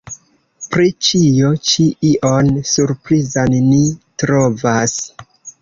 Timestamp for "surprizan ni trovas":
2.71-4.99